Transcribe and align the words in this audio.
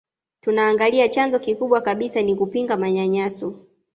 Tunaangalia 0.41 1.07
chanzo 1.09 1.39
kikubwa 1.39 1.81
kabisa 1.81 2.21
ni 2.21 2.35
kupinga 2.35 2.77
manyanyaso 2.77 3.59